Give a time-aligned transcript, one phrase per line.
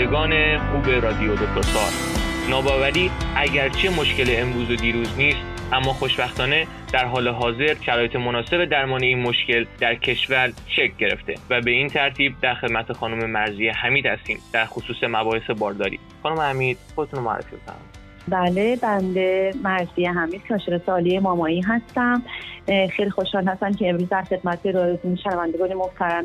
[0.00, 1.92] شنوندگان خوب رادیو دکتر سال
[2.50, 5.38] ناباوری اگرچه مشکل امروز و دیروز نیست
[5.72, 11.60] اما خوشبختانه در حال حاضر شرایط مناسب درمان این مشکل در کشور شکل گرفته و
[11.60, 15.98] به این ترتیب در خدمت خانم مرزی حمید هستیم در خصوص مباحث بارداری.
[16.22, 17.99] خانم حمید خودتون معرفی بفرمایید.
[18.30, 22.22] بله بنده مرزی حمید کاشر سالی مامایی هستم.
[22.66, 26.24] خیلی خوشحال هستم که امروز در خدمت رادیو شنوندگان محترم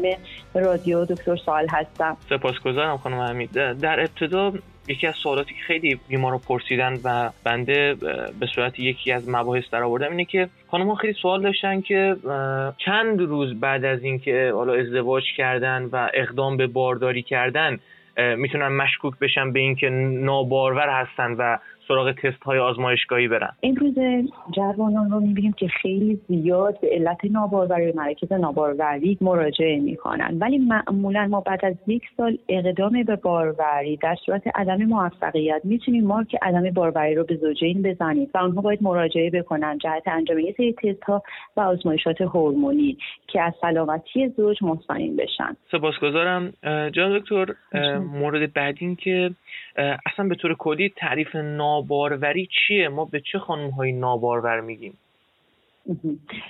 [0.55, 2.18] رادیو دکتر سوال هستم.
[2.30, 3.52] سپاسگزارم خانم حمید.
[3.81, 4.54] در ابتدا
[4.88, 7.95] یکی از سوالاتی که خیلی بیمار رو پرسیدن و بنده
[8.40, 12.16] به صورت یکی از مباحث در آوردم اینه که خانم ها خیلی سوال داشتن که
[12.86, 17.80] چند روز بعد از اینکه حالا ازدواج کردن و اقدام به بارداری کردن
[18.38, 23.52] می‌تونن مشکوک بشن به اینکه نابارور هستن و سراغ تست های آزمایشگاهی برن.
[23.64, 23.95] امروز
[24.55, 30.38] جوانان رو می‌بینیم که خیلی زیاد به علت ناباروری مراکز ناباروری مراجعه می‌کنن.
[30.41, 36.03] ولی معمولا ما بعد از یک سال اقدام به باروری در صورت عدم موفقیت می‌تونیم
[36.03, 39.78] مارک عدم باروری رو به زوجین بزنیم و اونها باید مراجعه بکنن.
[39.78, 41.23] جهت انجام یک سری تست ها
[41.58, 42.97] و آزمایشات هورمونی
[43.28, 45.56] که از سلامتی زوج مطمئن بشن.
[45.72, 46.53] سپاسگزارم.
[46.94, 47.45] جناب دکتر
[48.00, 49.31] مورد بعدی که
[49.78, 51.36] اصلا به طور کلی تعریف
[51.76, 54.98] ناباروری چیه؟ ما به چه خانم های نابارور میگیم؟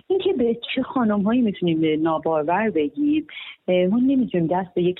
[0.07, 3.27] اینکه به چه خانم هایی می‌تونیم نابارور بگیم
[3.67, 4.99] ما نمی‌تونیم دست به یک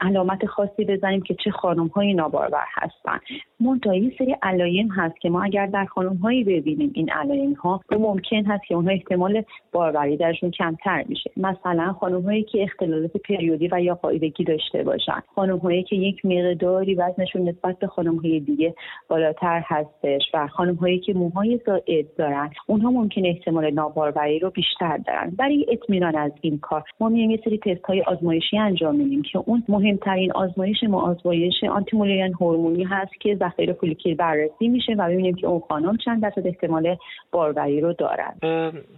[0.00, 3.18] علامت خاصی بزنیم که چه خانم های نابارور هستن.
[3.60, 7.80] منتها یه سری علایم هست که ما اگر در خانم هایی ببینیم این علایم ها
[7.92, 11.30] ممکن هست که اونها احتمال باروری درشون کمتر میشه.
[11.36, 15.20] مثلا خانم هایی که اختلالات پریودی و یا قاعدگی داشته باشن.
[15.34, 18.74] خانم هایی که یک مقداری وزنشون نسبت به خانم های دیگه
[19.08, 24.96] بالاتر هستش و خانم هایی که موهای زائد دارن اونها ممکن احتمال ناباروری رو بیشتر
[24.96, 25.32] دارن.
[25.38, 29.38] برای اطمینان از این کار ما میایم یه سری تست های آزمایشی انجام میدیم که
[29.38, 35.34] اون مهمترین آزمایش ما آزمایش آنتیمولیان هورمونی هست که ذخایر فولیکیل بررسی میشه و ببینیم
[35.34, 36.96] که اون خانم چند درصد احتمال
[37.32, 38.34] باروری رو دارن.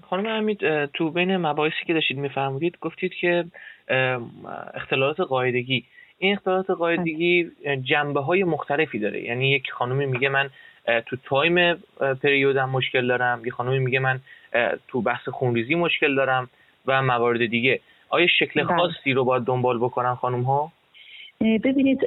[0.02, 3.44] خانم امید تو بین مباحثی که داشتید میفرمودید گفتید که
[4.74, 5.84] اختلالات قاعدگی.
[6.18, 7.50] این اختلالات قاعدگی
[7.82, 9.24] جنبه های مختلفی داره.
[9.24, 10.50] یعنی یک خانمی میگه من
[11.06, 11.74] تو تایم
[12.22, 13.42] پریودم مشکل دارم.
[13.44, 14.20] یه خانمی میگه من
[14.88, 16.48] تو بحث خونریزی مشکل دارم
[16.86, 17.80] و موارد دیگه.
[18.10, 18.76] آیا شکل بله.
[18.76, 20.72] خاصی رو باید دنبال بکنن خانم ها
[21.40, 22.00] ببینید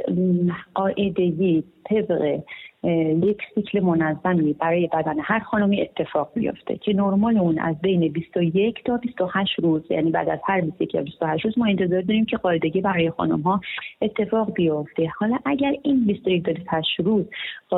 [0.73, 2.39] قاعدگی طبق
[2.83, 8.83] یک سیکل منظمی برای بدن هر خانمی اتفاق میفته که نرمال اون از بین 21
[8.83, 12.37] تا 28 روز یعنی بعد از هر 21 یا 28 روز ما انتظار داریم که
[12.37, 13.61] قاعدگی برای خانم ها
[14.01, 15.11] اتفاق بیفته.
[15.19, 17.25] حالا اگر این 21 تا 28 روز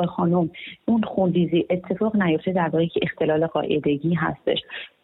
[0.04, 0.50] خانم
[0.86, 4.58] اون خونریزی اتفاق نیفته در واقع که اختلال قاعدگی هستش.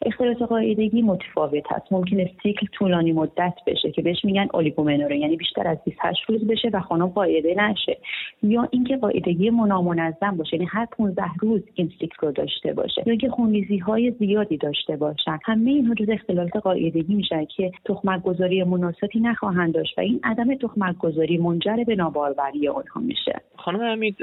[0.06, 1.92] اختلالات قاعدگی متفاوت هست.
[1.92, 6.70] ممکنه سیکل طولانی مدت بشه که بهش میگن اولیگومنوره یعنی بیشتر از 28 روز بشه
[6.72, 7.98] و خانم قاعده نشه.
[8.42, 9.50] یا اینکه قاعدگی
[9.94, 10.56] نامنظم باشه.
[10.56, 13.02] یعنی هر 15 روز این سیکل رو داشته باشه.
[13.06, 15.38] یا اینکه خونریزی های زیادی داشته باشن.
[15.44, 20.54] همه اینها جز اختلالات قاعدگی میشن که تخمک گذاری مناسبی نخواهند داشت و این عدم
[20.54, 23.40] تخمک گذاری منجر به ناباروری اونها میشه.
[23.56, 24.16] خانم حمید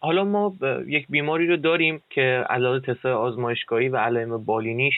[0.00, 0.54] حالا ما
[0.86, 4.94] یک بیماری رو داریم که علاوه تست آزمایشگاهی و علائم بالینیش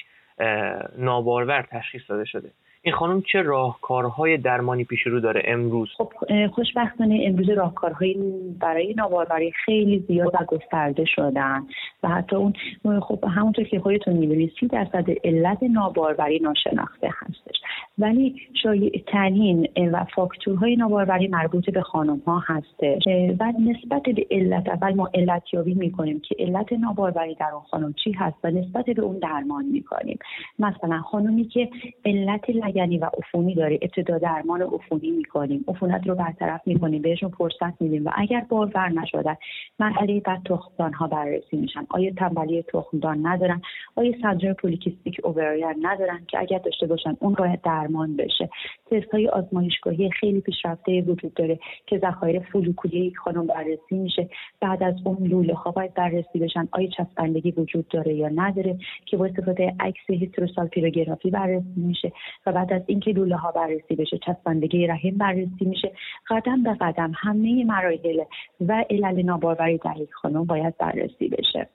[0.99, 2.51] نابارور تشخیص داده شده.
[2.85, 6.13] این خانم چه راهکارهای درمانی پیش رو داره امروز؟ خب
[6.53, 8.17] خوشبختانه امروز راهکارهایی
[8.61, 11.63] برای ناباروری خیلی زیاد و گسترده شدن
[12.03, 12.53] و حتی اون
[13.01, 17.57] خب همونطور که خودتون می‌دونید سی درصد علت ناباروری ناشناخته هستش.
[17.99, 23.03] ولی شایع ترین و فاکتورهای ناباروری مربوط به خانم ها هستش
[23.41, 27.93] و نسبت به علت اول ما علت یابی می‌کنیم که علت ناباروری در اون خانم
[28.05, 30.19] چی هست و نسبت به اون درمان می‌کنیم.
[30.59, 31.69] مثلا خانمی که
[32.05, 35.65] علت لگنی و عفونی داره ابتدا درمان عفونی می‌کنیم.
[35.69, 37.03] عفونت رو برطرف می‌کنیم.
[37.03, 39.37] بهشون فرصت میدیم و اگر بارور نشدن
[39.79, 41.87] مرحله بعد تخمدان ها بررسی میشن.
[41.91, 43.63] آیا تنبلی تخمدان ندارن؟
[43.97, 48.51] آیا سندروم پولیکیستیک اووریان ندارن که اگر داشته باشن اون باید درمان بشه؟
[48.91, 54.29] تست های آزمایشگاهی خیلی پیشرفته وجود داره که ذخایر فولکولی یک خانم بررسی میشه.
[54.61, 56.69] بعد از اون لوله ها باید بررسی بشن.
[56.73, 62.13] آیا چسبندگی وجود داره یا نداره که با استفاده عکس هیستروسالپیروگرافی بررسی میشه
[62.47, 65.93] و بعد از اینکه لوله ها بررسی بشه چسبندگی رحم بررسی میشه.
[66.29, 68.21] قدم به قدم همه مراحل
[68.61, 71.69] و علل ناباروری در یک خانم باید بررسی بشه.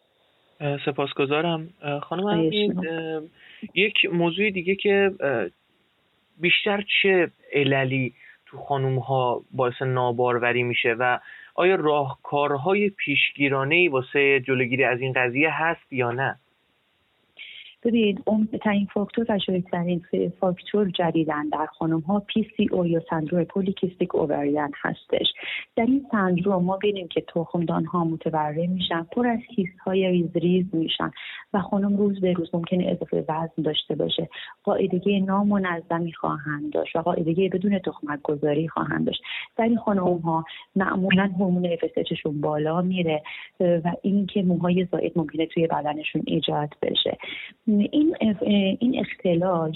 [0.85, 1.69] سپاسگزارم.
[2.03, 2.51] خانم
[3.73, 5.11] یک موضوع دیگه که
[6.41, 8.13] بیشتر چه عللی
[8.45, 11.19] تو خانوم ها باعث ناباروری میشه و
[11.55, 16.35] آیا راهکارهای پیشگیرانه ای واسه جلوگیری از این قضیه هست یا نه؟
[17.83, 18.23] ببینید
[18.63, 20.01] شایع‌ترین فاکتور و شایع‌ترین
[20.39, 25.27] فاکتور جدیدن در خانم ها PCO یا سندروم polycystic ovarian هستش.
[25.75, 30.65] در این سندروم می‌بینیم که تخمدان ها متورم میشن پر از کیست های ریز ریز
[30.75, 31.11] میشن
[31.53, 34.29] و خانم روز به روز ممکنه اضافه وزن داشته باشه.
[34.63, 39.21] قاعدگی نامنظمی خواهند داشت و قاعدگی بدون تخمک گذاری خواهند داشت.
[39.57, 40.43] در این خانم ها
[40.75, 43.23] معمولا هورمون FSH شون بالا میره
[43.59, 47.17] و اینکه موهای زائد ممکنه توی بدنشون ایجاد بشه.
[47.67, 48.15] این
[48.79, 49.73] این اختلال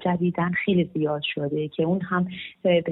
[0.00, 2.28] جدیدا خیلی زیاد شده که اون هم
[2.62, 2.82] به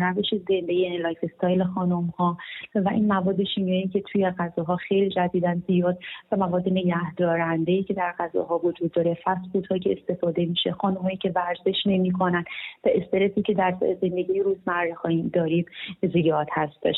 [0.00, 2.38] روش زندگی یعنی lifestyle خانم ها
[2.74, 5.98] و این مواد شیمیایی که توی غذاها خیلی جدیدا زیاد
[6.32, 11.32] و مواد نگهدارنده ای که در غذاها وجود داره fast که استفاده میشه خانمهایی که
[11.34, 12.44] ورزش نمی‌کنن
[12.84, 14.96] و استرسی که در زندگی روزمره
[15.32, 15.64] داریم
[16.12, 16.96] زیاد هستش.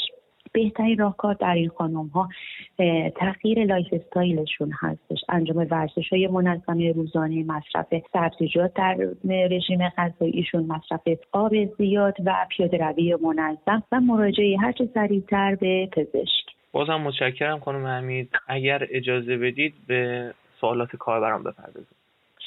[0.52, 2.28] بهترین راهکار در این خانم ها
[3.16, 5.18] تغییر lifestyle شون هستش.
[5.28, 11.00] انجام ورزش های منظم روزانه مصرف سبزیجات در رژیم غذاییشون مصرف
[11.32, 16.44] آب زیاد و پیاده روی منظم و مراجعه هرچه سریعتر به پزشک.
[16.72, 18.30] بازم متشکرم خانم حمید.
[18.48, 21.96] اگر اجازه بدید به سوالات کاربران بپردازیم.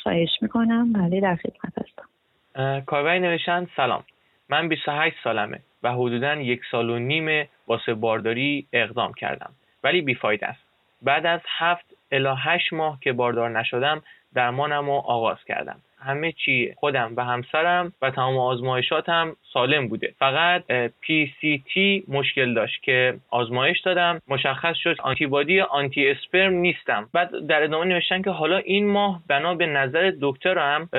[0.03, 0.93] خواهش می‌کنم.
[0.93, 2.81] بله در خدمت هستم.
[2.85, 4.03] کاربری نوشتن سلام.
[4.51, 9.51] من 28 سالمه و حدودا یک سال و نیم واسه بارداری اقدام کردم
[9.83, 10.59] ولی بیفاید است.
[11.01, 14.03] بعد از هفت الا هشت ماه که باردار نشدم
[14.33, 15.79] درمانم رو آغاز کردم.
[16.01, 20.13] همه چی خودم و همسرم و تمام آزمایشاتم سالم بوده.
[20.19, 20.63] فقط
[21.01, 24.21] پی سی تی مشکل داشت که آزمایش دادم.
[24.27, 27.09] مشخص شد آنتیبادی آنتی اسپرم نیستم.
[27.13, 30.89] بعد در ادامه نوشتن که حالا این ماه بنا به نظر دکترم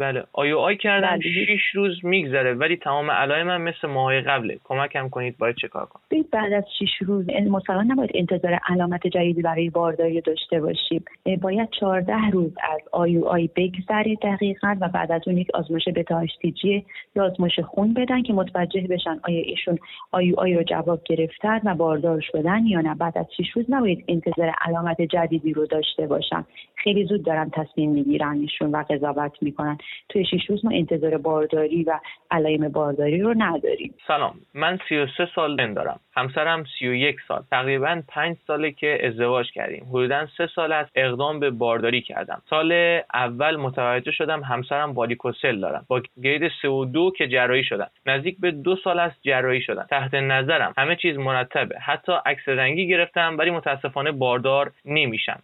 [0.00, 1.20] بله IUI کردم بله.
[1.20, 2.54] شیش روز میگذره.
[2.54, 4.58] ولی تمام علائم من مثل ماه قبله.
[4.64, 6.24] کمکم کنید باید چه کار کنم.
[6.32, 11.04] بعد از شیش روز مثلا نباید انتظار علامت جدیدی برای بارداری داشته باشیم.
[11.40, 14.49] باید 14 روز از IUI بگذره دقیقا.
[14.62, 16.24] و بعد از اون یک آزمایش بتا
[17.14, 19.78] یا آزمایش خون بدن که متوجه بشن آیا ایشون
[20.12, 22.94] IUI رو جواب گرفتن و باردار شدن یا نه.
[22.94, 26.44] بعد از 6 روز نباید انتظار علامت جدیدی رو داشته باشن.
[26.74, 29.78] خیلی زود دارن تصمیم می‌گیرن ایشون و قضاوت می‌کنن.
[30.08, 32.00] توی 6 روز ما انتظار بارداری و
[32.30, 33.94] علائم بارداری رو نداریم.
[34.06, 34.34] سلام.
[34.54, 36.00] من 33 سال دارم.
[36.16, 37.42] همسرم 31 سال.
[37.50, 39.86] تقریبا 5 ساله که ازدواج کردیم.
[39.88, 42.42] حدودا 3 سال از اقدام به بارداری کردم.
[42.50, 45.86] سال اول متوجه شدم همسرم والیکوسل دارم.
[45.88, 47.90] با گرید 3 و 2 که جراحی شدم.
[48.06, 49.86] نزدیک به دو سال از جراحی شدم.
[49.90, 51.78] تحت نظرم همه چیز مرتبه.
[51.78, 55.42] حتی عکس رنگی گرفتم ولی متاسفانه باردار نمیشم.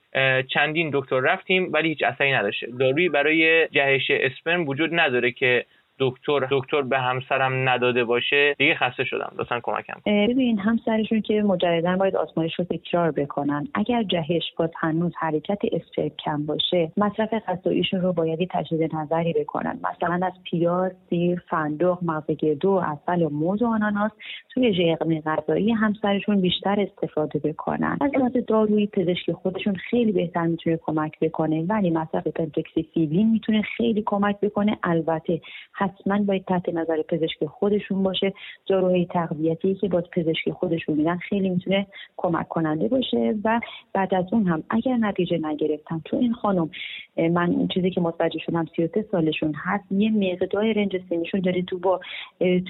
[0.49, 2.67] چندین دکتر رفتیم ولی هیچ اثری نداشته.
[2.79, 5.65] دارویی برای جهش اسپرم وجود نداره که
[5.99, 9.33] دکتر دکتر به همسرم نداده باشه دیگه خسته شدم.
[9.39, 13.69] لطفا کمکم ببین همسرشون که مجددا باید آزمایش رو تکرار بکنن.
[13.75, 19.81] اگر جهش باز هنوز حرکت اسپرم کم باشه مصرف غذاییشون رو باید تجدید نظری بکنن.
[19.91, 24.11] مثلا از پیاز سیر فندق مغز گردو عسل و موز و آناناس
[24.55, 27.99] توی رژیم غذایی همسرشون بیشتر استفاده بکنن.
[28.01, 34.03] از لحاظ دارویی پزشکی خودشون خیلی بهتر می‌تونه کمک بکنه ولی مصرف پنتوکسیفیلین می‌تونه خیلی
[34.07, 34.79] کمک بکنه.
[34.83, 35.41] البته
[35.87, 38.33] حتما باید تحت نظر پزشک خودشون باشه.
[38.67, 43.61] داروهای تقویتی که با پزشکی خودشون میدن خیلی می‌تونه کمک کننده باشه و
[43.93, 46.01] بعد از اون هم اگر نتیجه نگرفتن.
[46.05, 46.71] تو این خانم
[47.17, 52.01] من چیزی که متوجه شدم 33 سالشون هست یه مقدار رنج سنیشون داره تو با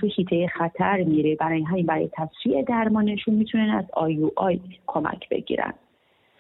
[0.01, 1.35] تو هیته خطر میره.
[1.35, 5.75] برای همین برای تصفیه درمانشون می‌تونن از آیو آی کمک بگیرن.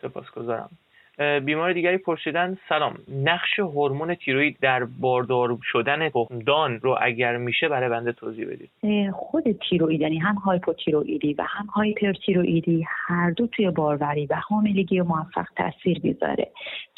[0.02, 0.70] سپاسگزارم.
[1.18, 2.94] بیمار دیگری پرسیدن سلام
[3.24, 8.70] نقش هورمون تیروید در باردار شدن تخمدان رو اگر میشه برای بنده توضیح بدید.
[9.10, 15.46] خود تیروید یعنی هم هایپوتیرویدی و هم هایپرتیرویدی هر دو توی باروری و حاملگی موفق
[15.56, 16.50] تاثیر می‌ذاره.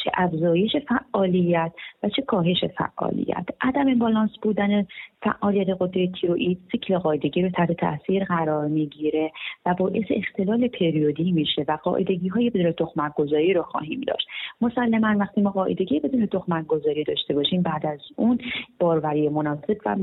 [0.04, 3.46] چه افزایش فعالیت و چه کاهش فعالیت.
[3.60, 4.86] عدم بالانس بودن
[5.22, 9.32] فعالیت قده تیروئید سیکل قاعدگی رو تحت تاثیر قرار می‌گیره
[9.66, 14.28] و باعث اختلال پریودی میشه و قاعدگی های بدون تخمک گذاری رو خواهیم داشت.
[14.60, 18.38] مسلما وقتی ما قاعدگی بدون تخمک گذاری داشته باشیم بعد از اون
[18.80, 19.96] باروری مناسب و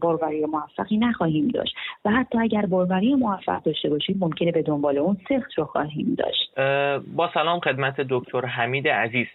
[0.00, 1.74] باروری موفقی نخواهیم داشت.
[2.04, 6.54] و حتی اگر باروری موفق داشته باشیم ممکنه به دنبال اون سخت رو خواهیم داشت.
[7.16, 9.26] با سلام خدمت دکتر حمید عزیز.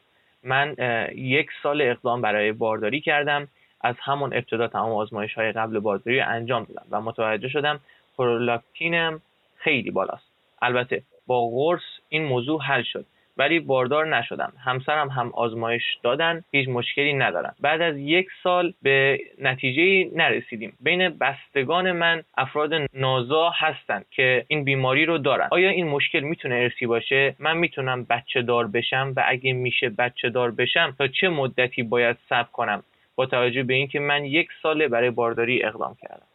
[0.43, 0.75] من
[1.15, 3.47] یک سال اقدام برای بارداری کردم.
[3.81, 7.79] از همون ابتدا تمام آزمایش های قبل بارداری انجام دادم و متوجه شدم
[8.17, 9.21] پرولاکتینم
[9.57, 10.23] خیلی بالاست.
[10.61, 13.05] البته با قرص این موضوع حل شد.
[13.39, 14.53] ولی باردار نشدم.
[14.65, 17.53] همسرم هم آزمایش دادن هیچ مشکلی ندارن.
[17.61, 20.77] بعد از یک سال به نتیجه نرسیدیم.
[20.79, 25.47] بین بستگان من افراد نازا هستند که این بیماری رو دارن.
[25.51, 30.29] آیا این مشکل می‌تونه ارسی باشه؟ من می‌تونم بچه دار بشم و اگه میشه بچه
[30.29, 32.83] دار بشم تا چه مدتی باید صبر کنم؟
[33.15, 36.28] با توجه به اینکه من یک ساله برای بارداری اقدام کردم.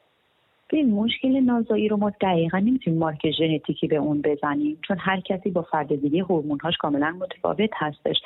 [0.77, 5.51] این مشکل نازایی رو ما دقیقا نمی‌تونیم مارک ژنتیکی به اون بزنیم چون هر کسی
[5.51, 8.17] با فرد دیگه هورمونهاش کاملا متفاوت هستش.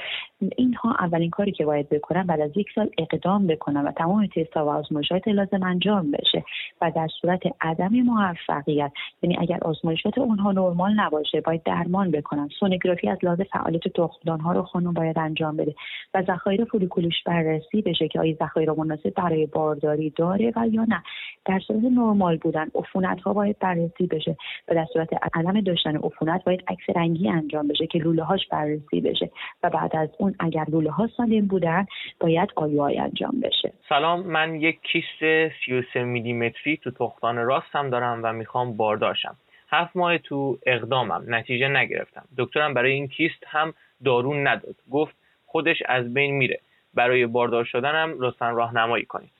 [0.56, 4.56] اینها اولین کاری که باید بکنن بعد از یک سال اقدام بکنن و تمام تست
[4.56, 6.44] و آزمایشات لازم انجام بشه
[6.80, 12.48] و در صورت عدم موفقیت یعنی اگر آزمایشات اونها نرمال نباشه باید درمان بکنن.
[12.60, 15.74] سونوگرافی از لحاظ فعالیت تخمدان ها رو خانم باید انجام بده
[16.14, 21.02] و ذخایر فولیکولوش بررسی بشه که آیا ذخایر مناسب برای بارداری داره و یا نه.
[21.44, 22.66] در صورت نرمال بودن.
[22.74, 24.36] عفونت ها باید بررسی بشه.
[24.68, 29.00] و در صورت علم داشتن عفونت باید عکس رنگی انجام بشه که لوله هاش بررسی
[29.00, 29.30] بشه.
[29.62, 31.86] و بعد از اون اگر لوله ها سالم بودن
[32.20, 33.72] باید آیوهای انجام بشه.
[33.88, 39.36] سلام من یک کیست 33 میلیمتری تو تختان راستم دارم و می‌خوام بارداشم.
[39.70, 41.24] هفت ماه تو اقدامم.
[41.28, 42.24] نتیجه نگرفتم.
[42.38, 44.74] دکترم برای این کیست هم دارون نداد.
[44.90, 45.16] گفت
[45.46, 46.60] خودش از بین میره.
[46.94, 49.37] برای باردار شدنم لطفا راهنمایی کنید.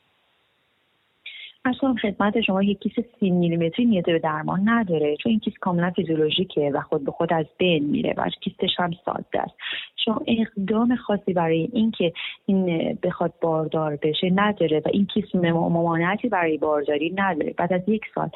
[1.65, 5.91] عرض خدمت شما یک کیست سی میلیمتری نیاز به درمان نداره چون این کیست کاملا
[5.91, 9.55] فیزیولوژیکه و خود به خود از بین میره و کیستش هم ساده است.
[10.05, 12.13] شما اقدام خاصی برای اینکه
[12.47, 17.55] این بخواد باردار بشه نداره و این کیست ممانعتی برای بارداری نداره.
[17.57, 18.31] بعد از یک سال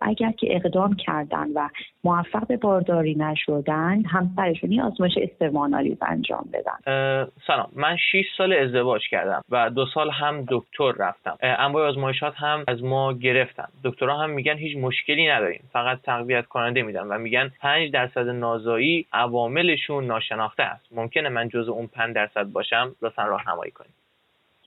[0.00, 1.68] اگر که اقدام کردن و
[2.04, 7.26] موفق به بارداری نشدن همسرشون یه آزمایش sperm analysis انجام بدن.
[7.46, 7.70] سلام.
[7.76, 11.36] من 6 سال ازدواج کردم و دو سال هم دکتر رفتم.
[11.42, 13.68] انواع آزمایشات هم از ما گرفتن.
[13.84, 15.60] دکترها هم میگن هیچ مشکلی نداریم.
[15.72, 20.86] فقط تقویت کننده میدن و میگن 5 درصد نازایی عواملشون ناشناخته است.
[20.92, 23.90] ممکنه من جز اون 5 درصد باشم لطفا راهنمایی کنید.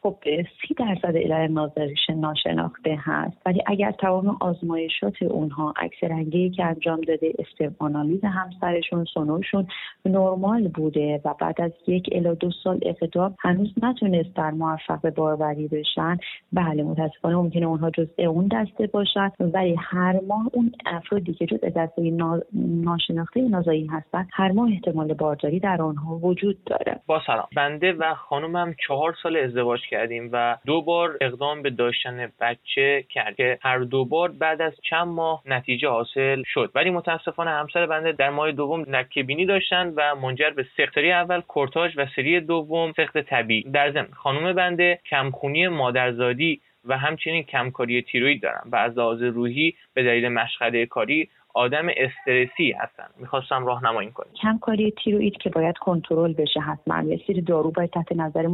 [0.03, 3.38] خب سی درصد علل نازریش ناشناخته هست.
[3.46, 9.67] ولی اگر تمام آزمایشات اونها عکس رنگی که انجام داده استم آنالیز همسرشون سونوشون
[10.05, 15.67] نرمال بوده و بعد از یک الی دو سال اقدام هنوز نتونستن موفق به باروری
[15.67, 16.17] بشن
[16.53, 19.31] بله متاسفانه ممکنه اونها جزء اون دسته باشن.
[19.39, 22.17] ولی هر ماه اون افرادی که جزء دسته
[22.53, 27.00] ناشناخته نازایی هستن هر ماه احتمال بارداری در آنها وجود داره.
[27.08, 27.48] با سلام.
[27.55, 33.36] بنده و خانومم چهار سال ازدواج کردیم و دو بار اقدام به داشتن بچه کرد
[33.36, 36.71] که هر دو بار بعد از چند ماه نتیجه حاصل شد.
[36.75, 41.41] ولی متاسفانه همسر بنده در ماه دوم لکه بینی داشتن و منجر به سری اول
[41.41, 43.63] کورتاژ و سری دوم سخت طبیعی.
[43.63, 49.75] در ضمن خانم بنده کمخونی مادرزادی و همچنین کمکاری تیروید دارن و از لحاظ روحی
[49.93, 53.07] به دلیل مشغله کاری آدم استرسی هستن.
[53.19, 58.12] می‌خواستم راهنمایی کنیم کمکاری تیروئید که باید کنترل بشه حتما یه سری دارو باید تحت
[58.12, 58.48] نظر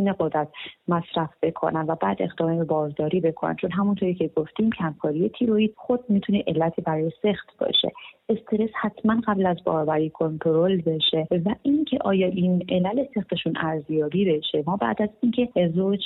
[0.00, 0.48] متخصصین قدرت
[0.88, 3.56] مصرف بکنن و بعد اقدام به بارداری بکنن.
[3.56, 7.92] چون همونطوری که گفتیم کمکاری تیروئید خود می‌تونه علتی برای سخت باشه.
[8.28, 14.62] استرس حتما قبل از باروری کنترل بشه و اینکه آیا این علل سختشون ارزیابی بشه.
[14.66, 16.00] ما بعد از اینکه زوج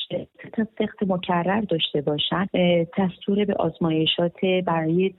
[0.78, 2.46] سخت مکرر داشته باشن
[2.98, 5.12] دستور به آزمایشات برای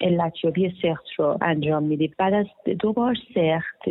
[0.00, 2.12] علتیابی سخت رو انجام میدیم.
[2.18, 2.46] بعد از
[2.80, 3.88] دو بار سخت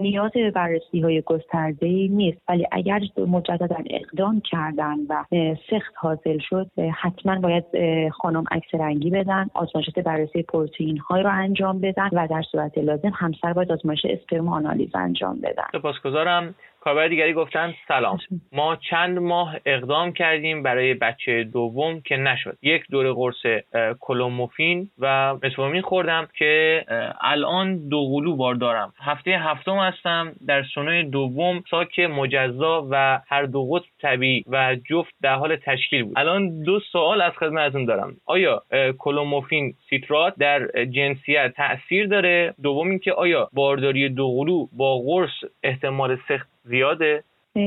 [0.00, 2.38] نیاز به بررسی های گسترده ای نیست.
[2.48, 5.24] ولی اگر مجددا اقدام کردن و
[5.70, 6.70] سخت حاصل شد
[7.02, 7.64] حتما باید
[8.10, 13.12] خانم عکس رنگی بدن آزمایشات بررسی پروتئین های رو انجام بدن و در صورت لازم
[13.14, 15.66] همسر باید آزمایش اسپرم آنالیز انجام بدن.
[15.72, 16.54] سپاسگزارم.
[16.86, 18.18] کاربر دیگری گفتن سلام.
[18.52, 22.58] ما چند ماه اقدام کردیم برای بچه دوم که نشد.
[22.62, 23.62] یک دور قرص
[24.00, 26.84] کلوموفین و مسومین خوردم که
[27.20, 28.92] الان دو قلو بار دارم.
[29.00, 35.14] هفته هفتم هستم در سنوی دوم ساک مجزا و هر دو قطب طبیعی و جفت
[35.22, 36.18] در حال تشکیل بود.
[36.18, 38.16] الان دو سوال از خدمتتون دارم.
[38.26, 38.62] آیا
[38.98, 46.18] کلوموفین سیترات در جنسیت تاثیر داره؟ دوم اینکه آیا بارداری دو قلو با قرص احتمال
[46.28, 47.24] سخت زیاده؟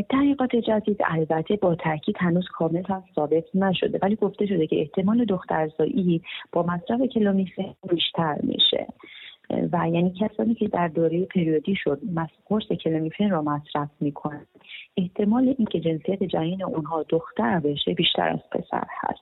[0.10, 5.26] تحقیقات جدید البته با تاکید هنوز کامل هم ثابت نشده ولی گفته شده که احتمال
[5.26, 8.88] دخترزایی با مصرف کلومیفن بیشتر میشه.
[9.50, 12.00] و یعنی کسانی که در دوره پریودی‌شون
[12.46, 14.46] قرص کلومیفن را مصرف می‌کنن
[14.98, 19.22] احتمال اینکه جنسیت جنین اونها دختر بشه بیشتر از پسر هست.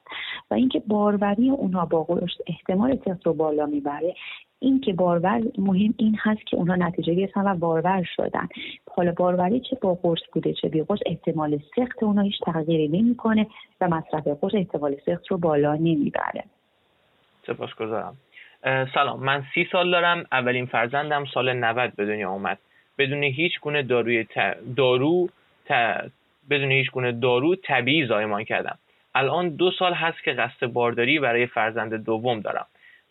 [0.52, 4.16] و اینکه باروری اونها با قرص احتمال تست رو بالا می‌بره
[4.60, 8.48] این که بارور مهم این هست که اونها نتیجه گرفتن و بارور شدن.
[8.96, 13.48] حالا باروری چه با قرص بوده چه بی قرص احتمال سخت اونها هیچ تغییری نمی‌کنه
[13.82, 16.44] و مصرف قرص احتمال سخت رو بالا نمی‌بره.
[17.48, 18.18] سپاسگزارم.
[18.94, 19.24] سلام.
[19.24, 22.58] من سی سال دارم اولین فرزندم سال 90 به دنیا اومد.
[22.98, 24.26] بدون هیچ گونه داروی
[24.78, 25.30] دارو
[26.50, 28.78] بدون هیچ گونه دارو طبیعی زایمان کردم.
[29.16, 32.66] الان دو سال هست که قصد بارداری برای فرزند دوم دارم.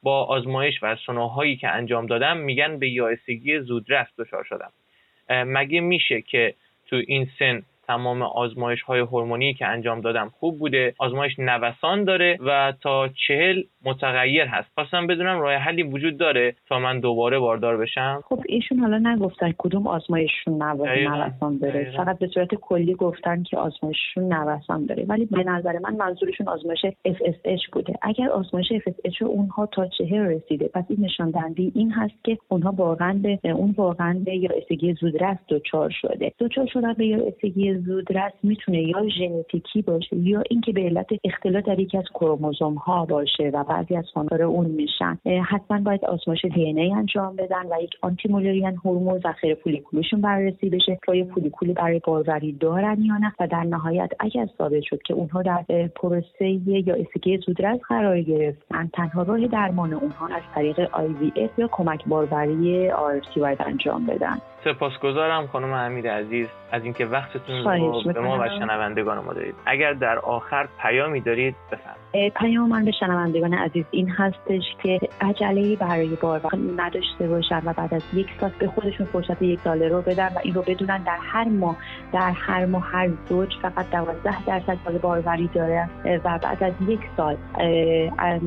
[0.06, 4.72] با آزمایش و سنوهایی که انجام دادم میگن به یائسگی زودرس دچار شدم.
[5.30, 6.54] مگه میشه که
[6.86, 10.94] تو این سن تمام آزمایش های هورمونی که انجام دادم خوب بوده.
[10.98, 14.68] آزمایش نوسان داره و تا چهل متغیر هست.
[14.74, 19.54] خواستم بدونم راه حلی وجود داره تا من دوباره باردار بشم؟ خب ایشون حالا نگفتن
[19.58, 21.92] کدوم آزمایششون نوسان داره.
[21.96, 25.04] فقط به صورت کلی گفتن که آزمایششون نوسان داره.
[25.08, 27.94] ولی به نظر من منظورشون آزمایش FSH بوده.
[28.02, 32.70] اگر آزمایش FSH اونها تا چهل رسیده پس این نشان دهنده این هست که اونها
[32.70, 36.32] واقعا به اون واقعا به یا استگی زودرس دچار شده.
[36.38, 41.60] دچار شدن به یا استگی زودرس می‌تونه یا ژنتیکی باشه یا اینکه به علت اختلال
[41.60, 45.18] در یکی از کروموزوم ها باشه و بعضی از فاندار اون میشن.
[45.48, 50.70] حتما باید آزمایش دی ای انجام بدن و یک آنتی مولرین هورمون ذخیره فولیکولشون بررسی
[50.70, 50.98] بشه.
[51.06, 55.42] که فولیکولی برای باروری دارن یا نه؟ و در نهایت اگر ثابت شد که اونها
[55.42, 55.64] در
[55.96, 62.04] پروسه یا اسکی زودرس قرار گرفتن تنها راه درمان اونها از طریق آی یا کمک
[62.06, 64.38] باروری آر باید انجام بدن.
[64.64, 69.92] سپاسگزارم خانم امیر عزیز از اینکه وقتتون رو به ما و شنوندگان ما دارید اگر
[69.92, 72.34] در آخر پیامی دارید بفرمایید.
[72.34, 76.40] پیام من به شنوندگان عزیز این هستش که عجله برای بار
[76.76, 80.38] نداشته باشن و بعد از یک سال به خودشون فرصت یک ساله رو بدن و
[80.42, 81.76] این رو بدونن در هر ماه
[82.12, 85.88] در هر ماه هر زوج فقط دوازده درصد سال باروری داره
[86.24, 87.36] و بعد از یک سال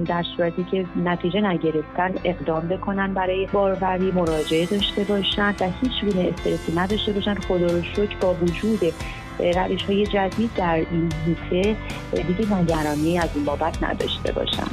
[0.05, 6.33] در صورتی که نتیجه نگرفتن اقدام بکنن برای باروری مراجعه داشته باشن و هیچ گونه
[6.33, 7.35] استرسی نداشته باشن.
[7.35, 8.93] خدا رو شکر با وجود
[9.39, 11.75] روش های جدید در این هیته
[12.11, 14.67] دیگه نگرانی از این بابت نداشته باشن.